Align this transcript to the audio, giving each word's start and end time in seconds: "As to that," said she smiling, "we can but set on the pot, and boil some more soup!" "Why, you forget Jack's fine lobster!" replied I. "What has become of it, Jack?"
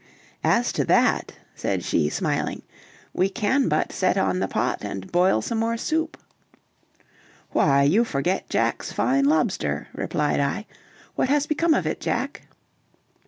"As 0.43 0.71
to 0.71 0.83
that," 0.85 1.33
said 1.53 1.83
she 1.83 2.09
smiling, 2.09 2.63
"we 3.13 3.29
can 3.29 3.67
but 3.67 3.91
set 3.91 4.17
on 4.17 4.39
the 4.39 4.47
pot, 4.47 4.79
and 4.83 5.11
boil 5.11 5.43
some 5.43 5.59
more 5.59 5.77
soup!" 5.77 6.17
"Why, 7.51 7.83
you 7.83 8.03
forget 8.03 8.49
Jack's 8.49 8.91
fine 8.91 9.25
lobster!" 9.25 9.89
replied 9.93 10.39
I. 10.39 10.65
"What 11.13 11.29
has 11.29 11.45
become 11.45 11.75
of 11.75 11.85
it, 11.85 11.99
Jack?" 11.99 12.47